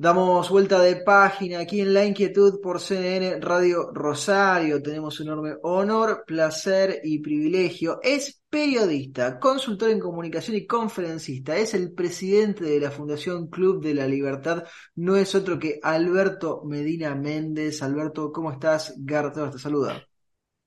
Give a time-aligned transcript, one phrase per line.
[0.00, 4.80] Damos vuelta de página aquí en La Inquietud por CNN Radio Rosario.
[4.80, 8.00] Tenemos un enorme honor, placer y privilegio.
[8.02, 11.54] Es periodista, consultor en comunicación y conferencista.
[11.54, 14.64] Es el presidente de la Fundación Club de la Libertad.
[14.94, 17.82] No es otro que Alberto Medina Méndez.
[17.82, 18.94] Alberto, ¿cómo estás?
[19.00, 20.02] Garto te saluda.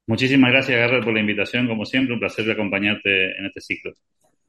[0.06, 1.68] Muchísimas gracias, Garrett, por la invitación.
[1.68, 3.94] Como siempre, un placer acompañarte en este ciclo.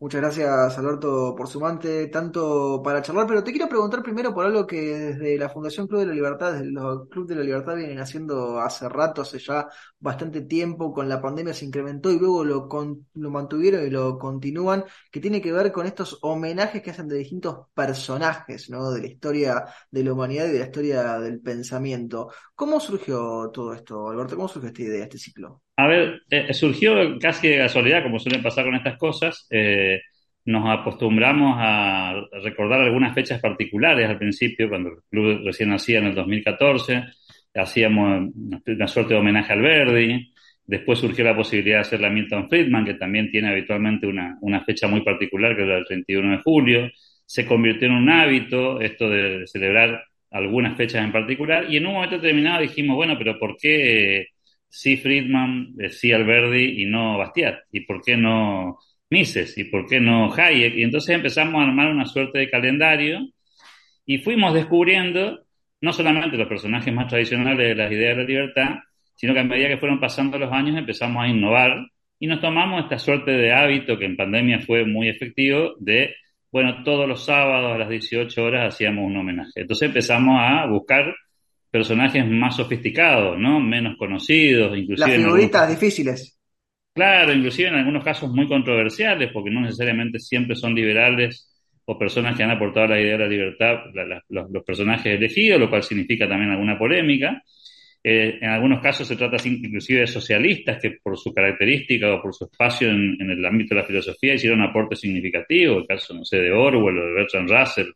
[0.04, 4.66] Muchas gracias, Alberto, por sumante tanto para charlar, pero te quiero preguntar primero por algo
[4.66, 7.98] que desde la Fundación Club de la Libertad, desde los Club de la Libertad vienen
[7.98, 9.66] haciendo hace rato, hace ya
[9.98, 12.68] bastante tiempo, con la pandemia se incrementó y luego lo,
[13.14, 17.16] lo mantuvieron y lo continúan, que tiene que ver con estos homenajes que hacen de
[17.16, 18.90] distintos personajes, ¿no?
[18.90, 22.30] De la historia de la humanidad y de la historia del pensamiento.
[22.54, 24.36] ¿Cómo surgió todo esto, Alberto?
[24.36, 25.63] ¿Cómo surgió esta idea, este ciclo?
[25.76, 29.46] A ver, eh, surgió casi de casualidad, como suele pasar con estas cosas.
[29.50, 30.00] Eh,
[30.44, 36.06] nos acostumbramos a recordar algunas fechas particulares al principio, cuando el club recién nacía en
[36.06, 37.04] el 2014,
[37.54, 38.30] hacíamos
[38.66, 40.32] una suerte de homenaje al Verdi,
[40.66, 44.62] después surgió la posibilidad de hacer la Milton Friedman, que también tiene habitualmente una, una
[44.64, 46.90] fecha muy particular, que es el 31 de julio,
[47.26, 51.94] se convirtió en un hábito esto de celebrar algunas fechas en particular, y en un
[51.94, 54.26] momento determinado dijimos, bueno, pero ¿por qué
[54.74, 57.60] sí Friedman, sí Alberdi y no Bastiat?
[57.70, 59.56] ¿Y por qué no Mises?
[59.56, 60.74] ¿Y por qué no Hayek?
[60.74, 63.20] Y entonces empezamos a armar una suerte de calendario
[64.04, 65.46] y fuimos descubriendo
[65.80, 68.68] no solamente los personajes más tradicionales de las ideas de la libertad,
[69.14, 71.86] sino que a medida que fueron pasando los años empezamos a innovar
[72.18, 76.16] y nos tomamos esta suerte de hábito que en pandemia fue muy efectivo de,
[76.50, 79.60] bueno, todos los sábados a las 18 horas hacíamos un homenaje.
[79.60, 81.14] Entonces empezamos a buscar
[81.74, 83.58] personajes más sofisticados, ¿no?
[83.58, 85.08] Menos conocidos, inclusive.
[85.08, 86.38] Las figuritas difíciles.
[86.94, 91.52] Claro, inclusive en algunos casos muy controversiales, porque no necesariamente siempre son liberales
[91.84, 93.78] o personas que han aportado la idea de la libertad,
[94.28, 97.42] los, personajes elegidos, lo cual significa también alguna polémica.
[98.04, 102.32] Eh, en algunos casos se trata inclusive de socialistas que por su característica o por
[102.32, 106.14] su espacio en, en, el ámbito de la filosofía hicieron un aporte significativo, el caso,
[106.14, 107.90] no sé, de Orwell o de Bertrand Russell,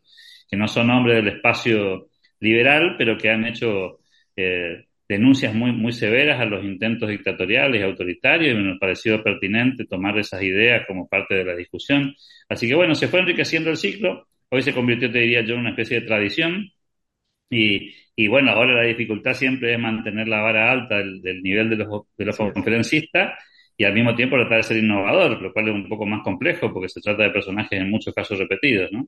[0.49, 3.99] que no son hombres del espacio liberal, pero que han hecho
[4.35, 9.85] eh, denuncias muy, muy severas a los intentos dictatoriales y autoritarios, y me pareció pertinente
[9.85, 12.15] tomar esas ideas como parte de la discusión.
[12.47, 15.61] Así que bueno, se fue enriqueciendo el ciclo, hoy se convirtió, te diría yo, en
[15.61, 16.69] una especie de tradición,
[17.49, 21.77] y, y bueno, ahora la dificultad siempre es mantener la vara alta del, nivel de
[21.77, 23.33] los, de los conferencistas
[23.77, 26.71] y al mismo tiempo tratar de ser innovador, lo cual es un poco más complejo
[26.73, 29.07] porque se trata de personajes en muchos casos repetidos, ¿no?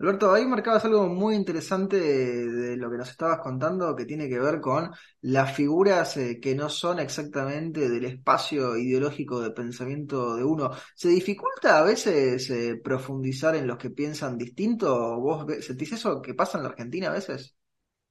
[0.00, 4.40] Alberto, ahí marcabas algo muy interesante de, lo que nos estabas contando, que tiene que
[4.40, 4.90] ver con
[5.20, 10.72] las figuras eh, que no son exactamente del espacio ideológico de pensamiento de uno.
[10.96, 15.20] ¿Se dificulta a veces eh, profundizar en los que piensan distinto?
[15.20, 17.56] ¿Vos sentís eso que pasa en la Argentina a veces?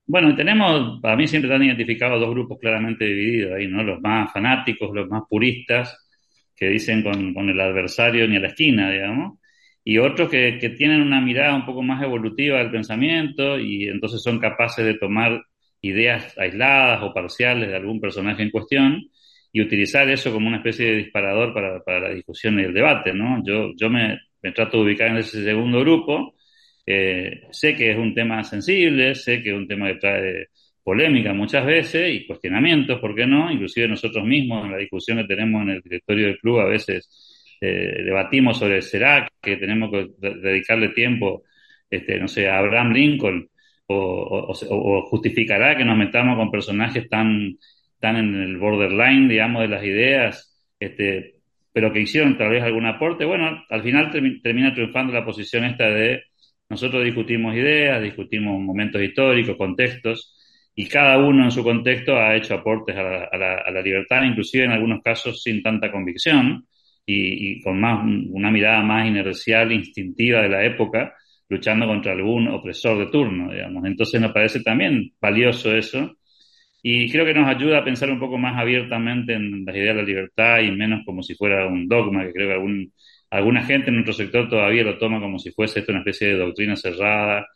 [0.05, 3.83] Bueno, tenemos, para mí siempre están identificados dos grupos claramente divididos ahí, ¿no?
[3.83, 5.97] Los más fanáticos, los más puristas,
[6.55, 9.39] que dicen con, con el adversario ni a la esquina, digamos
[9.83, 14.21] y otros que, que, tienen una mirada un poco más evolutiva del pensamiento y entonces
[14.23, 15.43] son capaces de tomar
[15.81, 19.03] ideas aisladas o parciales de algún personaje en cuestión
[19.51, 23.13] y utilizar eso como una especie de disparador para, para la discusión y el debate,
[23.13, 23.43] ¿no?
[23.45, 24.19] Yo, yo me,
[24.55, 26.35] trato de ubicar en ese segundo grupo,
[26.85, 30.47] eh, sé que es un tema sensible, sé que es un tema que trae
[30.83, 33.51] polémica muchas veces y cuestionamientos, ¿por qué no?
[33.51, 37.32] Inclusive nosotros mismos en la discusión que tenemos en el directorio del club a veces
[37.65, 41.43] eh, debatimos sobre será que tenemos que dedicarle tiempo,
[41.89, 43.49] este, no sé, a Abraham Lincoln,
[43.87, 47.57] o, justificará que nos metamos con personajes tan,
[47.99, 51.35] tan en el borderline, digamos, de las ideas, este,
[51.71, 53.23] pero que hicieron tal vez algún aporte.
[53.23, 56.23] Bueno, al final termina triunfando la posición esta de
[56.69, 60.35] nosotros discutimos ideas, discutimos momentos históricos, contextos,
[60.75, 63.81] y cada uno en su contexto ha hecho aportes a la, a la, a la
[63.81, 66.65] libertad, inclusive en algunos casos sin tanta convicción
[67.05, 71.13] y, con más, una mirada más inercial, instintiva de la época,
[71.49, 73.85] luchando contra algún opresor de turno, digamos.
[73.85, 76.17] Entonces me parece también valioso eso
[76.81, 80.01] y creo que nos ayuda a pensar un poco más abiertamente en las ideas de
[80.01, 82.93] la libertad y menos como si fuera un dogma, que creo que algún,
[83.29, 86.37] alguna gente en nuestro sector todavía lo toma como si fuese esto una especie de
[86.37, 87.47] doctrina cerrada,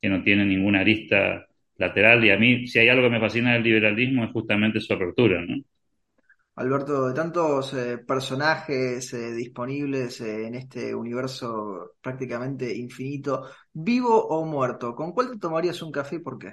[0.00, 1.46] que no tiene ninguna arista
[1.78, 4.92] lateral y a mí si hay algo que me fascina del liberalismo es justamente su
[4.92, 5.56] apertura, ¿no?
[6.56, 14.44] Alberto, de tantos eh, personajes eh, disponibles eh, en este universo prácticamente infinito, vivo o
[14.46, 16.52] muerto, ¿con cuál te tomarías un café y por qué?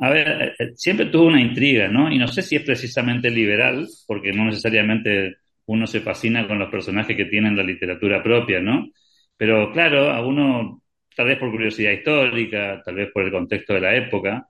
[0.00, 2.10] A ver, siempre tuvo una intriga, ¿no?
[2.12, 5.36] Y no sé si es precisamente liberal, porque no necesariamente
[5.66, 8.88] uno se fascina con los personajes que tienen la literatura propia, ¿no?
[9.36, 10.82] Pero claro, a uno,
[11.16, 14.48] tal vez por curiosidad histórica, tal vez por el contexto de la época,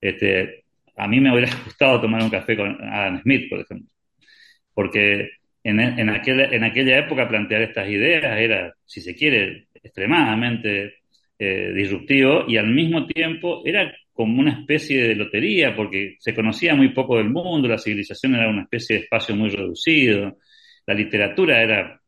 [0.00, 0.61] este,
[1.02, 3.88] a mí me hubiera gustado tomar un café con Adam Smith, por ejemplo.
[4.74, 5.30] Porque
[5.64, 10.94] en, en, en aquella época plantear estas ideas era, si se quiere, extremadamente
[11.38, 16.74] eh, disruptivo y al mismo tiempo era como una especie de lotería porque se conocía
[16.74, 20.38] muy poco del mundo, la civilización era una especie de espacio muy reducido,
[20.86, 22.00] la literatura era,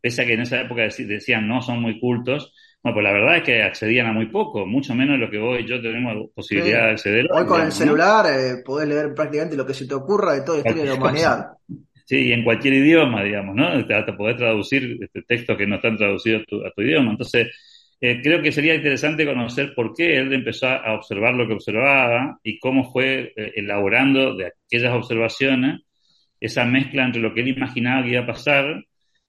[0.00, 2.52] pese a que en esa época decían no, son muy cultos,
[2.86, 5.58] bueno, pues la verdad es que accedían a muy poco, mucho menos lo que vos
[5.58, 7.26] y yo tenemos posibilidad de acceder.
[7.32, 10.58] Hoy con el celular eh, podés leer prácticamente lo que se te ocurra de toda
[10.58, 11.46] la historia de la humanidad.
[12.04, 13.66] Sí, y en cualquier idioma, digamos, ¿no?
[13.66, 17.10] Hasta poder traducir este, textos que no están traducidos a tu, idioma.
[17.10, 17.48] Entonces,
[18.00, 22.38] eh, creo que sería interesante conocer por qué él empezó a observar lo que observaba
[22.44, 25.80] y cómo fue eh, elaborando de aquellas observaciones
[26.38, 28.84] esa mezcla entre lo que él imaginaba que iba a pasar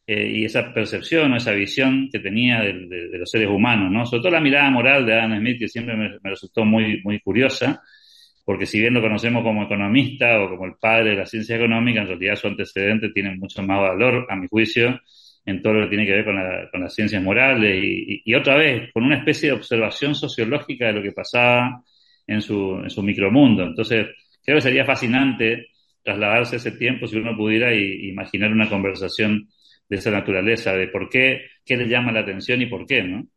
[0.07, 4.06] eh, y esa percepción o esa visión que tenía de, los seres humanos, ¿no?
[4.06, 7.81] Sobre todo la mirada moral de Adam Smith, que siempre me, resultó muy, muy curiosa,
[8.45, 12.01] porque si bien lo conocemos como economista o como el padre de la ciencia económica,
[12.01, 14.98] en realidad su antecedente tiene mucho más valor, a mi juicio,
[15.45, 16.36] en todo lo que tiene que ver con,
[16.71, 20.94] con las ciencias morales y, y, otra vez, con una especie de observación sociológica de
[20.94, 21.83] lo que pasaba
[22.25, 23.63] en su, en su micromundo.
[23.63, 24.07] Entonces,
[24.44, 25.68] creo que sería fascinante
[26.03, 29.50] trasladarse ese tiempo si uno pudiera y, imaginar una conversación
[29.89, 33.28] de esa naturaleza, de por qué, qué le llama la atención y por qué, ¿no?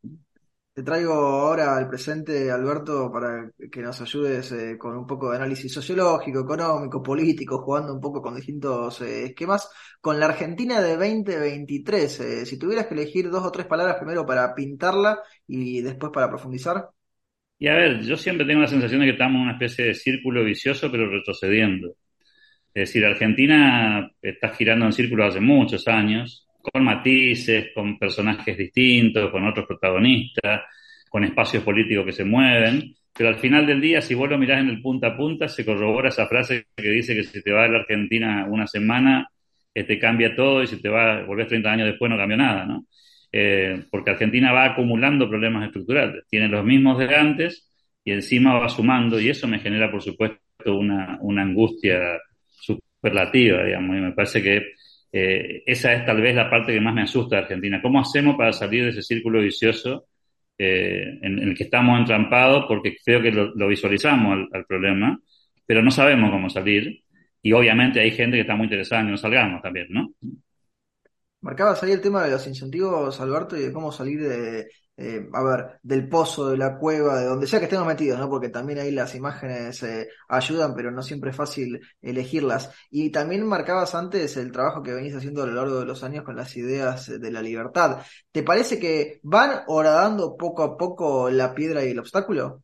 [0.72, 5.36] Te traigo ahora al presente, Alberto, para que nos ayudes eh, con un poco de
[5.36, 9.68] análisis sociológico, económico, político, jugando un poco con distintos eh, esquemas.
[10.00, 14.24] Con la Argentina de 2023, eh, si tuvieras que elegir dos o tres palabras primero
[14.24, 16.88] para pintarla y después para profundizar.
[17.58, 19.94] Y a ver, yo siempre tengo la sensación de que estamos en una especie de
[19.94, 21.94] círculo vicioso, pero retrocediendo.
[22.72, 29.30] Es decir, Argentina está girando en círculo hace muchos años, con matices, con personajes distintos,
[29.30, 30.62] con otros protagonistas,
[31.08, 34.60] con espacios políticos que se mueven, pero al final del día, si vos lo mirás
[34.60, 37.68] en el punta a punta, se corrobora esa frase que dice que si te vas
[37.68, 39.28] a la Argentina una semana,
[39.72, 42.66] te este, cambia todo y si te vas, volvés 30 años después no cambia nada,
[42.66, 42.86] ¿no?
[43.32, 47.68] Eh, porque Argentina va acumulando problemas estructurales, tiene los mismos de antes
[48.04, 52.18] y encima va sumando y eso me genera, por supuesto, una, una angustia
[53.00, 54.74] superlativa, digamos, y me parece que
[55.12, 57.80] eh, esa es tal vez la parte que más me asusta de Argentina.
[57.82, 60.06] ¿Cómo hacemos para salir de ese círculo vicioso
[60.58, 62.66] eh, en, el que estamos entrampados?
[62.68, 65.18] Porque creo que lo, visualizamos al, problema,
[65.66, 67.02] pero no sabemos cómo salir.
[67.42, 70.12] Y obviamente hay gente que está muy interesada en que no salgamos también, ¿no?
[71.40, 74.68] Marcabas ahí el tema de los incentivos, Alberto, y de cómo salir de,
[75.02, 78.28] eh, a ver, del pozo, de la cueva, de donde sea que estemos metidos, ¿no?
[78.28, 82.70] Porque también ahí las imágenes eh, ayudan, pero no siempre es fácil elegirlas.
[82.90, 86.22] Y también marcabas antes el trabajo que venís haciendo a lo largo de los años
[86.22, 88.02] con las ideas de la libertad.
[88.30, 92.62] ¿Te parece que van horadando poco a poco la piedra y el obstáculo?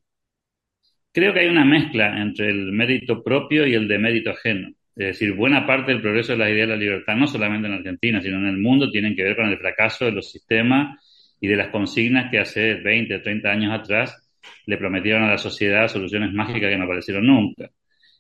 [1.13, 4.69] Creo que hay una mezcla entre el mérito propio y el de mérito ajeno.
[4.95, 7.75] Es decir, buena parte del progreso de las ideas de la libertad, no solamente en
[7.75, 11.01] Argentina, sino en el mundo, tienen que ver con el fracaso de los sistemas
[11.41, 14.23] y de las consignas que hace 20 o 30 años atrás
[14.67, 17.71] le prometieron a la sociedad soluciones mágicas que no aparecieron nunca.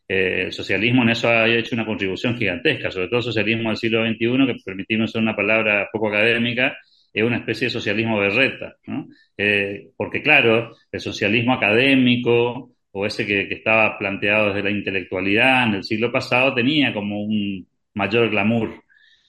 [0.08, 3.76] Eh, el socialismo en eso ha hecho una contribución gigantesca, sobre todo el socialismo del
[3.76, 6.76] siglo XXI, que permitimos usar una palabra poco académica,
[7.12, 9.08] es una especie de socialismo berreta, ¿no?
[9.36, 15.68] Eh, porque claro, el socialismo académico o ese que, que, estaba planteado desde la intelectualidad
[15.68, 18.82] en el siglo pasado tenía como un mayor glamour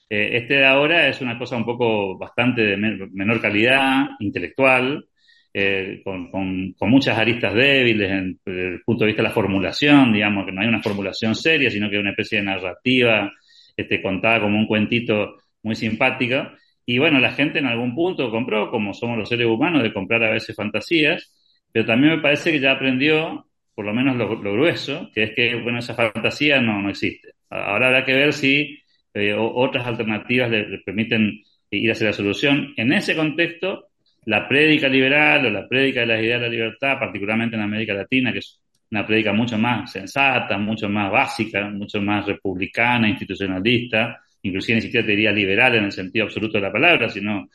[0.09, 5.05] eh, este de ahora es una cosa un poco bastante de menor calidad, intelectual,
[5.53, 10.51] eh, con, muchas aristas débiles desde el punto de vista de la formulación, digamos que
[10.51, 13.31] no hay una formulación seria, sino que hay una especie de narrativa
[13.75, 16.47] este, contada como un cuentito muy simpático.
[16.85, 20.23] Y bueno, la gente en algún punto compró, como somos los seres humanos, de comprar
[20.23, 21.33] a veces fantasías,
[21.71, 25.55] pero también me parece que ya aprendió, por lo menos lo, grueso, que es que,
[25.55, 27.33] bueno, esa fantasía no, no existe.
[27.49, 28.79] Ahora habrá que ver si
[29.17, 32.73] eh, otras alternativas le, permiten ir hacia la solución.
[32.77, 33.89] En ese contexto,
[34.25, 37.93] la prédica liberal o la prédica de las ideas de la libertad, particularmente en América
[37.93, 38.59] Latina, que es
[38.91, 45.05] una prédica mucho más sensata, mucho más básica, mucho más republicana, institucionalista, inclusive ni siquiera
[45.05, 47.49] te diría liberal en el sentido absoluto de la palabra, sino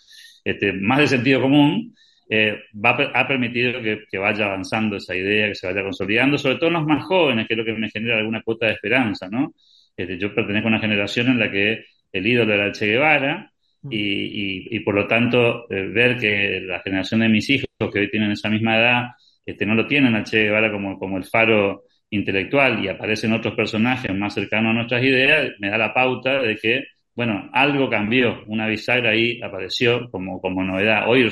[0.44, 1.94] este, más de sentido común,
[2.28, 6.56] eh, va, ha permitido que, que, vaya avanzando esa idea, que se vaya consolidando, sobre
[6.56, 9.28] todo en los más jóvenes, que es lo que me genera alguna cuota de esperanza,
[9.28, 9.54] ¿no?
[9.96, 13.50] Yo pertenezco a una generación en la que el ídolo era el Che Guevara,
[13.82, 13.88] mm.
[13.92, 18.10] y, y, por lo tanto eh, ver que la generación de mis hijos que hoy
[18.10, 19.02] tienen esa misma edad
[19.44, 23.54] este, no lo tienen a Che Guevara como, como el faro intelectual y aparecen otros
[23.54, 26.84] personajes más cercanos a nuestras ideas, me da la pauta de que,
[27.14, 31.08] bueno, algo cambió, una bisagra ahí apareció como, como novedad.
[31.08, 31.28] Hoy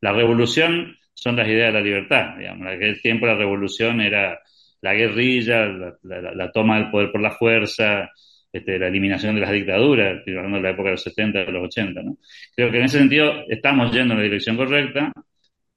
[0.00, 2.66] la revolución son las ideas de la libertad, digamos.
[2.66, 4.38] En aquel tiempo la revolución era
[4.80, 5.66] la guerrilla,
[6.02, 8.10] la, toma del poder por la fuerza,
[8.52, 11.64] este, la eliminación de las dictaduras, hablando de la época de los 70, de los
[11.64, 12.16] 80, ¿no?
[12.54, 15.12] Creo que en ese sentido estamos yendo en la dirección correcta,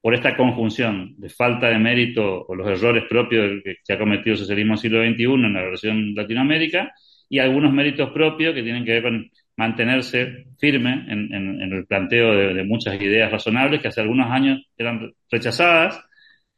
[0.02, 4.40] por esta conjunción de falta de mérito o los errores propios que, ha cometido el
[4.40, 6.94] socialismo el siglo XXI en la relación Latinoamérica
[7.28, 12.64] y algunos méritos propios que tienen que ver con mantenerse firme en, el planteo de,
[12.64, 16.02] muchas ideas razonables que hace algunos años eran rechazadas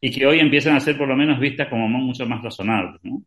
[0.02, 3.00] y que hoy empiezan a ser por lo menos vistas como mucho más razonables.
[3.04, 3.24] ¿no?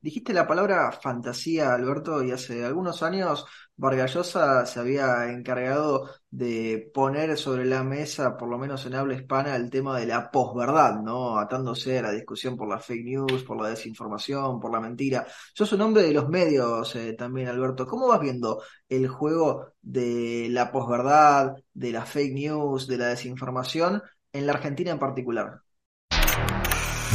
[0.00, 3.44] Dijiste la palabra fantasía, Alberto, y hace algunos años
[3.76, 9.56] Vargallosa se había encargado de poner sobre la mesa, por lo menos en habla hispana,
[9.56, 11.38] el tema de la posverdad, ¿no?
[11.38, 15.26] Atándose a la discusión por la fake news, por la desinformación, por la mentira.
[15.54, 17.86] Sos un hombre de los medios eh, también, Alberto.
[17.86, 24.02] ¿Cómo vas viendo el juego de la posverdad, de la fake news, de la desinformación
[24.32, 25.65] en la Argentina en particular?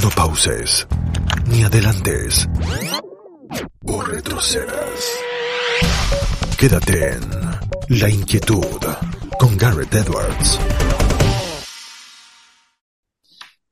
[0.01, 0.87] No pauses
[1.51, 2.49] ni adelantes
[3.85, 5.23] o retrocedas.
[6.59, 8.81] Quédate en La Inquietud
[9.37, 10.59] con Garrett Edwards.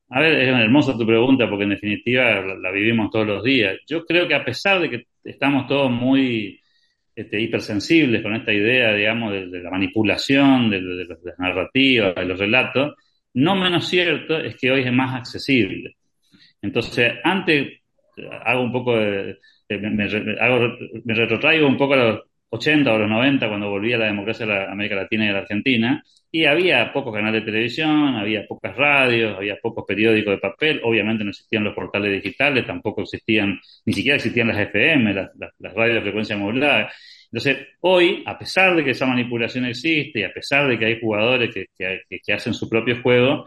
[0.09, 3.79] A ver, es hermosa tu pregunta porque en definitiva la, vivimos todos los días.
[3.87, 6.59] Yo creo que a pesar de que estamos todos muy
[7.15, 12.37] este, hipersensibles con esta idea, digamos, de, la manipulación, de, de, las narrativas, de los
[12.37, 12.93] relatos,
[13.33, 15.95] no menos cierto es que hoy es más accesible.
[16.61, 17.79] Entonces, antes
[18.45, 19.37] hago un poco de,
[19.69, 20.07] me,
[21.15, 24.71] retrotraigo un poco a los 80 o los 90 cuando volvía la democracia de la
[24.71, 29.35] América Latina y de la Argentina, y había pocos canales de televisión, había pocas radios,
[29.37, 34.17] había pocos periódicos de papel, obviamente no existían los portales digitales, tampoco existían, ni siquiera
[34.17, 35.29] existían las FM, las,
[35.75, 36.91] radios de frecuencia modulada.
[37.31, 40.99] Entonces, hoy, a pesar de que esa manipulación existe y a pesar de que hay
[40.99, 41.67] jugadores que,
[42.23, 43.45] que hacen su propio juego,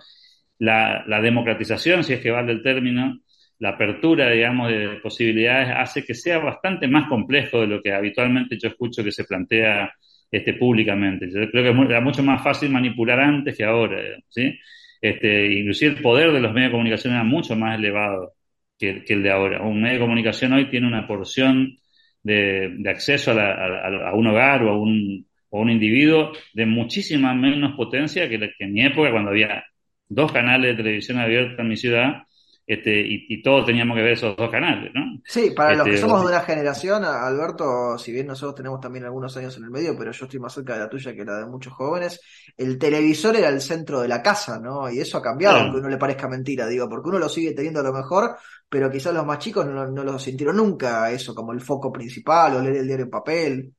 [0.58, 3.20] la, democratización, si es que vale el término,
[3.58, 8.58] la apertura, digamos, de posibilidades hace que sea bastante más complejo de lo que habitualmente
[8.58, 9.92] yo escucho que se plantea
[10.30, 11.28] este, públicamente.
[11.30, 14.58] Yo creo que era mucho más fácil manipular antes que ahora, ¿sí?
[15.00, 18.34] Este, inclusive el poder de los medios de comunicación era mucho más elevado
[18.78, 19.62] que, el de ahora.
[19.62, 21.76] Un medio de comunicación hoy tiene una porción
[22.22, 28.28] de, acceso a, un hogar o a un, o un individuo de muchísima menos potencia
[28.28, 29.64] que en mi época cuando había
[30.08, 32.22] dos canales de televisión abierta en mi ciudad,
[32.64, 35.20] este, y, todos teníamos que ver esos dos canales, ¿no?
[35.24, 39.04] Sí, para los que este, somos de una generación, Alberto, si bien nosotros tenemos también
[39.04, 41.38] algunos años en el medio, pero yo estoy más cerca de la tuya que la
[41.38, 42.20] de muchos jóvenes,
[42.56, 44.88] el televisor era el centro de la casa, ¿no?
[44.88, 47.80] Y eso ha cambiado, aunque uno le parezca mentira, digo, porque uno lo sigue teniendo
[47.80, 48.36] a lo mejor,
[48.68, 52.54] pero quizás los más chicos no, no lo sintieron nunca, eso como el foco principal,
[52.56, 53.74] o leer el diario en papel.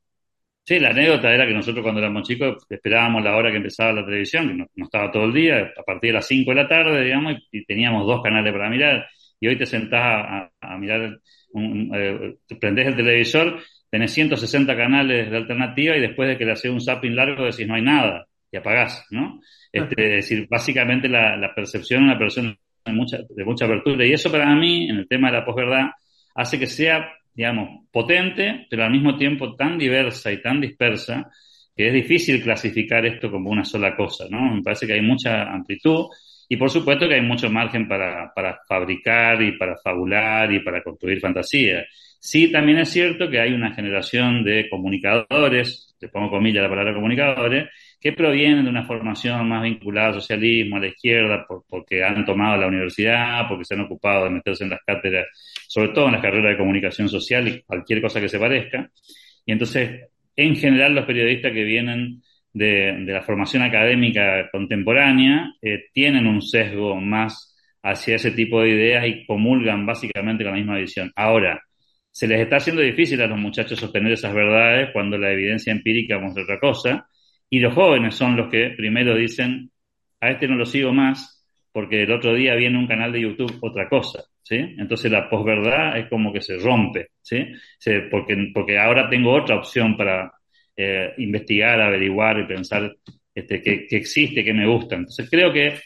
[0.66, 4.06] Sí, la anécdota era que nosotros cuando éramos chicos esperábamos la hora que empezaba la
[4.06, 7.04] televisión, que no, estaba todo el día, a partir de las 5 de la tarde,
[7.04, 9.06] digamos, y, teníamos dos canales para mirar.
[9.42, 11.20] Y hoy te sentás a, mirar,
[11.52, 16.54] un, eh, prendés el televisor, tenés 160 canales de alternativa y después de que le
[16.54, 19.42] haces un zapping largo decís no hay nada y apagás, ¿no?
[19.72, 22.56] Este, es decir, básicamente la, la percepción es una persona
[22.86, 24.06] de mucha, de mucha apertura.
[24.06, 25.90] Y eso para mí, en el tema de la posverdad,
[26.36, 31.32] hace que sea digamos, potente, pero al mismo tiempo tan diversa y tan dispersa
[31.76, 34.56] que es difícil clasificar esto como una sola cosa, ¿no?
[34.56, 36.06] Me parece que hay mucha amplitud
[36.48, 40.84] y por supuesto que hay mucho margen para, para fabricar y para fabular y para
[40.84, 41.84] construir fantasía.
[42.20, 46.94] Sí, también es cierto que hay una generación de comunicadores, te pongo comillas la palabra
[46.94, 47.70] comunicadores,
[48.04, 52.58] que provienen de una formación más vinculada al socialismo, a la izquierda, porque han tomado
[52.58, 55.28] la universidad, porque se han ocupado de meterse en las cátedras,
[55.70, 58.90] sobre todo en las carreras de comunicación social y cualquier cosa que se parezca.
[59.46, 66.28] Y entonces, en general, los periodistas que vienen de, la formación académica contemporánea eh, tienen
[66.28, 71.10] un sesgo más hacia ese tipo de ideas y comulgan básicamente con la misma visión.
[71.16, 71.62] Ahora,
[72.12, 76.20] se les está haciendo difícil a los muchachos sostener esas verdades cuando la evidencia empírica
[76.20, 77.08] muestra otra cosa
[77.54, 79.70] y los jóvenes son los que primero dicen,
[80.20, 83.60] a este no lo sigo más, porque el otro día viene un canal de YouTube
[83.62, 84.56] otra cosa, ¿sí?
[84.56, 87.46] Entonces la posverdad es como que se rompe, ¿sí?
[88.10, 90.34] porque, porque ahora tengo otra opción para
[90.76, 92.92] eh, investigar, averiguar y pensar
[93.36, 94.96] este, que, que existe, que me gusta.
[94.96, 95.80] Entonces creo que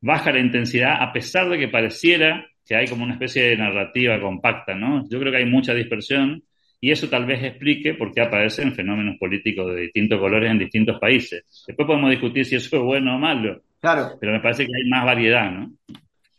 [0.00, 4.18] baja la intensidad a pesar de que pareciera que hay como una especie de narrativa
[4.18, 5.06] compacta, ¿no?
[5.10, 6.42] Yo creo que hay mucha dispersión
[6.80, 10.98] y eso tal vez explique por qué aparecen fenómenos políticos de distintos colores en distintos
[10.98, 11.44] países.
[11.66, 13.62] Después podemos discutir si eso es bueno o malo.
[13.80, 14.16] Claro.
[14.18, 15.72] Pero me parece que hay más variedad, ¿no?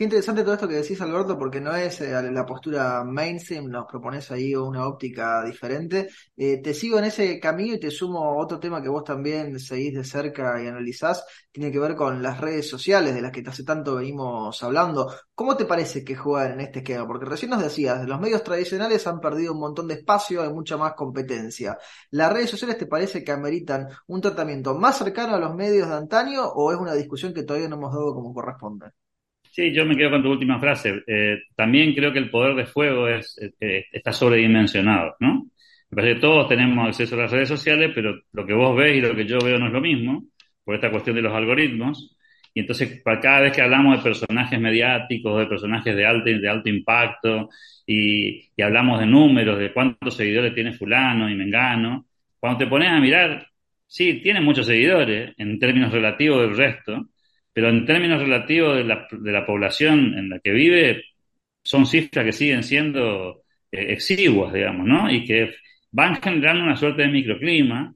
[0.02, 3.86] Qué interesante todo esto que decís, Alberto, porque no es eh, la postura mainstream, nos
[3.86, 6.10] propones ahí una óptica diferente.
[6.36, 9.94] Eh, te sigo en ese camino y te sumo otro tema que vos también seguís
[9.94, 13.64] de cerca y analizás, tiene que ver con las redes sociales de las que hace
[13.64, 15.14] tanto venimos hablando.
[15.36, 17.06] ¿Cómo te parece que juegan en este esquema?
[17.06, 20.78] Porque recién nos decías, los medios tradicionales han perdido un montón de espacio, hay mucha
[20.78, 21.78] más competencia.
[22.10, 25.96] ¿Las redes sociales te parece que ameritan un tratamiento más cercano a los medios de
[25.96, 28.88] antaño o es una discusión que todavía no hemos dado como corresponde?
[29.54, 31.04] Sí, yo me quedo con tu última frase.
[31.06, 35.48] Eh, también creo que el poder de fuego es, eh, está sobredimensionado, ¿no?
[35.90, 38.96] Me parece que todos tenemos acceso a las redes sociales, pero lo que vos ves
[38.96, 40.24] y lo que yo veo no es lo mismo,
[40.64, 42.16] por esta cuestión de los algoritmos.
[42.54, 46.70] Y entonces, cada vez que hablamos de personajes mediáticos, de personajes de alto, de alto
[46.70, 47.50] impacto,
[47.86, 52.06] y, y hablamos de números, de cuántos seguidores tiene fulano y mengano,
[52.40, 53.46] cuando te pones a mirar,
[53.86, 57.11] sí, tiene muchos seguidores en términos relativos del resto,
[57.54, 61.04] pero en términos relativos de la, de la población en la que vive,
[61.64, 65.12] son cifras que siguen siendo eh, exiguas, digamos, ¿no?
[65.12, 65.54] Y que
[65.92, 67.94] van generando una suerte de microclima.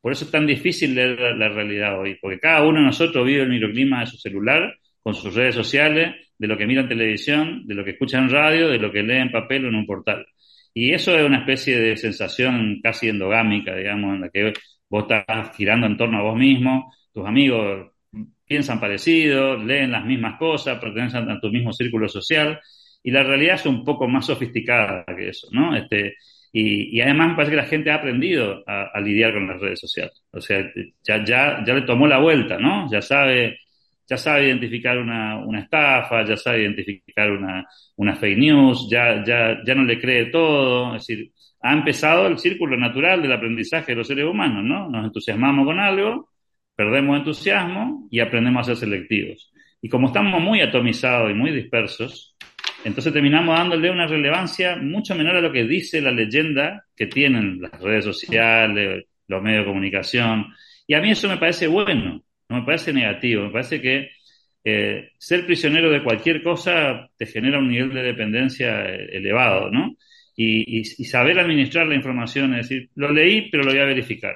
[0.00, 3.42] Por eso es tan difícil leer la, realidad hoy, porque cada uno de nosotros vive
[3.42, 7.66] el microclima de su celular, con sus redes sociales, de lo que mira en televisión,
[7.66, 9.86] de lo que escucha en radio, de lo que lee en papel o en un
[9.86, 10.26] portal.
[10.72, 14.52] Y eso es una especie de sensación casi endogámica, digamos, en la que
[14.88, 17.90] vos estás girando en torno a vos mismo, tus amigos
[18.50, 22.58] piensan parecido, leen las mismas cosas, pertenecen a tu mismo círculo social,
[23.00, 25.76] y la realidad es un poco más sofisticada que eso, ¿no?
[25.76, 26.16] Este,
[26.52, 30.20] y, además parece que la gente ha aprendido a, lidiar con las redes sociales.
[30.32, 30.68] O sea,
[31.04, 32.90] ya, ya, ya le tomó la vuelta, ¿no?
[32.90, 33.60] Ya sabe,
[34.08, 37.64] ya sabe identificar una, una estafa, ya sabe identificar una,
[37.96, 40.96] una fake news, ya, ya, ya no le cree todo.
[40.96, 41.30] Es decir,
[41.62, 44.88] ha empezado el círculo natural del aprendizaje de los seres humanos, ¿no?
[44.88, 46.29] Nos entusiasmamos con algo,
[46.80, 49.52] perdemos entusiasmo y aprendemos a ser selectivos.
[49.82, 52.34] Y como estamos muy atomizados y muy dispersos,
[52.86, 57.60] entonces terminamos dándole una relevancia mucho menor a lo que dice la leyenda que tienen
[57.60, 60.46] las redes sociales, los medios de comunicación.
[60.86, 64.12] Y a mí eso me parece bueno, no me parece negativo, me parece que
[64.64, 69.96] eh, ser prisionero de cualquier cosa te genera un nivel de dependencia eh, elevado, ¿no?
[70.34, 74.34] Y, y, saber administrar la información, es decir, lo leí, pero lo voy a verificar.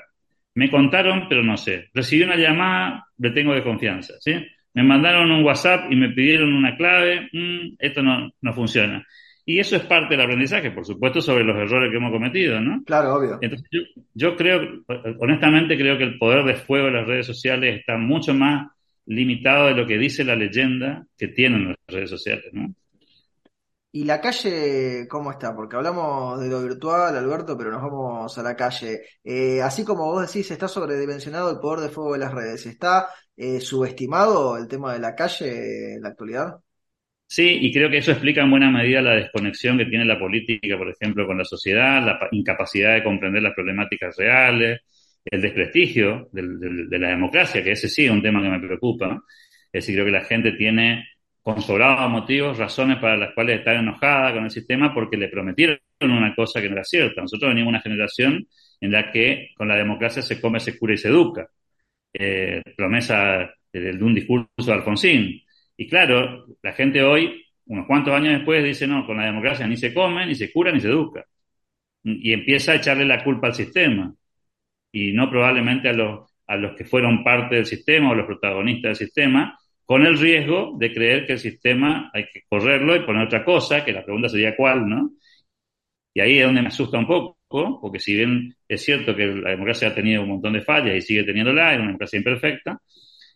[0.54, 1.88] Me contaron, pero no sé.
[1.92, 4.34] Recibí una llamada, le tengo de confianza, ¿sí?
[4.74, 9.04] Me mandaron un WhatsApp y me pidieron una clave, mm, esto no, no funciona.
[9.46, 12.82] Y eso es parte del aprendizaje, por supuesto, sobre los errores que hemos cometido, ¿no?
[12.84, 13.38] Claro, obvio.
[13.42, 13.80] Entonces, yo,
[14.14, 14.84] yo creo,
[15.18, 18.68] honestamente creo que el poder de fuego de las redes sociales está mucho más
[19.06, 22.74] limitado de lo que dice la leyenda que tienen las redes sociales, ¿no?
[23.96, 25.54] ¿Y la calle cómo está?
[25.54, 29.02] Porque hablamos de lo virtual, Alberto, pero nos vamos a la calle.
[29.22, 32.66] Eh, así como vos decís, está sobredimensionado el poder de fuego de las redes.
[32.66, 36.56] ¿Está eh, subestimado el tema de la calle en la actualidad?
[37.24, 40.76] Sí, y creo que eso explica en buena medida la desconexión que tiene la política,
[40.76, 44.80] por ejemplo, con la sociedad, la incapacidad de comprender las problemáticas reales,
[45.24, 49.22] el desprestigio de la democracia, que ese sí es un tema que me preocupa.
[49.72, 51.04] Es decir, creo que la gente tiene
[51.44, 55.78] con sobrados motivos, razones para las cuales estar enojada con el sistema porque le prometieron
[56.00, 57.20] una cosa que no era cierta.
[57.20, 58.48] Nosotros venimos de una generación
[58.80, 61.46] en la que con la democracia se come, se cura y se educa.
[62.14, 65.42] Eh, promesa de, un discurso de Alfonsín.
[65.76, 69.76] Y claro, la gente hoy, unos cuantos años después, dice, no, con la democracia ni
[69.76, 71.26] se come, ni se cura, ni se educa.
[72.04, 74.14] Y empieza a echarle la culpa al sistema.
[74.92, 78.98] Y no probablemente a los, a los que fueron parte del sistema o los protagonistas
[78.98, 83.26] del sistema, con el riesgo de creer que el sistema hay que correrlo y poner
[83.26, 85.10] otra cosa, que la pregunta sería cuál, ¿no?
[86.14, 89.50] Y ahí es donde me asusta un poco, porque si bien es cierto que la
[89.50, 92.78] democracia ha tenido un montón de fallas y sigue teniéndola, es una democracia imperfecta,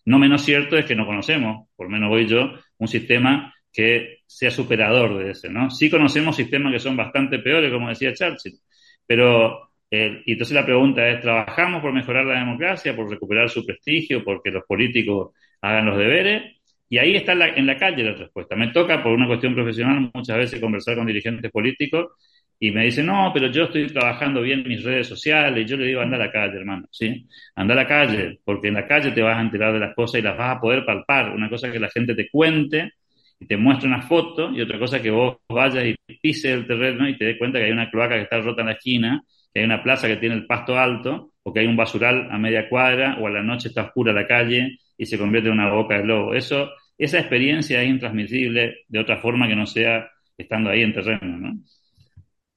[0.04, 4.18] no menos cierto es que no conocemos, por lo menos voy yo, un sistema que
[4.26, 5.70] sea superador de ese, ¿no?
[5.70, 8.58] Sí conocemos sistemas que son bastante peores, como decía Churchill,
[9.06, 14.24] pero, eh, entonces la pregunta es, ¿trabajamos por mejorar la democracia, por recuperar su prestigio,
[14.24, 16.56] porque los políticos hagan los deberes.
[16.88, 18.56] Y ahí está en la, calle la respuesta.
[18.56, 22.12] Me toca, por una cuestión profesional, muchas veces conversar con dirigentes políticos
[22.58, 25.64] y me dicen, no, pero yo estoy trabajando bien en mis redes sociales.
[25.64, 27.26] Y yo le digo, anda a la calle, hermano, ¿sí?
[27.54, 30.20] Anda a la calle, porque en la calle te vas a enterar de las cosas
[30.20, 31.30] y las vas a poder palpar.
[31.30, 32.92] Una cosa que la gente te cuente
[33.38, 37.08] y te muestre una foto y otra cosa que vos vayas y pises el terreno
[37.08, 39.60] y te des cuenta que hay una cloaca que está rota en la esquina, que
[39.60, 42.68] hay una plaza que tiene el pasto alto o que hay un basural a media
[42.68, 45.96] cuadra o a la noche está oscura la calle y se convierte en una boca
[45.96, 46.34] de lobo.
[46.34, 51.38] Eso, esa experiencia es intransmisible de otra forma que no sea estando ahí en terreno,
[51.38, 51.58] ¿no?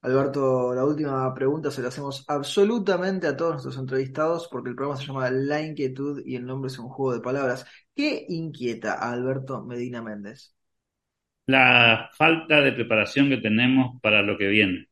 [0.02, 5.00] Alberto, la última pregunta se la hacemos absolutamente a todos nuestros entrevistados porque el programa
[5.00, 7.68] se llama La Inquietud y el nombre es un juego de palabras.
[7.96, 10.56] ¿Qué inquieta a Alberto Medina Méndez?
[11.46, 14.88] La falta de preparación que tenemos para lo que viene.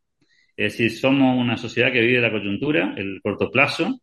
[0.55, 4.01] Es decir, somos una sociedad que vive la coyuntura, el corto plazo,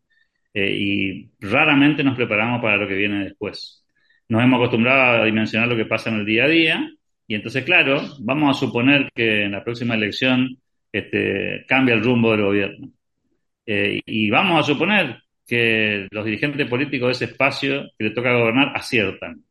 [0.59, 3.85] eh, y raramente nos preparamos para lo que viene después.
[4.27, 6.89] Nos hemos acostumbrado a dimensionar lo que pasa en el día a día,
[7.27, 10.57] y entonces, claro, vamos a suponer que en la próxima elección
[10.91, 12.89] este, cambia el rumbo del gobierno.
[13.67, 18.33] Eh, y vamos a suponer que los dirigentes políticos de ese espacio que le toca
[18.33, 19.43] gobernar aciertan.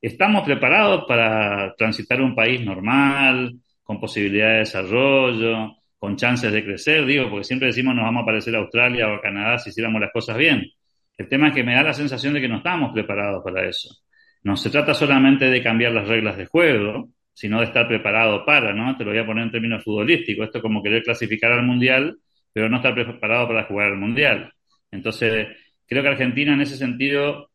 [0.00, 7.06] ¿Estamos preparados para transitar un país normal, con posibilidad de desarrollo, con chances de crecer?
[7.06, 9.98] Digo, porque siempre decimos nos vamos a parecer a Australia o a Canadá si hiciéramos
[10.02, 10.62] las cosas bien.
[11.16, 13.88] El tema es que me da la sensación de que no estamos preparados para eso.
[14.42, 18.74] No se trata solamente de cambiar las reglas de juego, sino de estar preparado para,
[18.74, 18.94] ¿no?
[18.98, 20.44] Te lo voy a poner en términos futbolísticos.
[20.44, 22.18] Esto es como querer clasificar al Mundial,
[22.52, 24.52] pero no estar preparado para jugar al Mundial.
[24.90, 25.48] Entonces,
[25.86, 27.48] creo que Argentina en ese sentido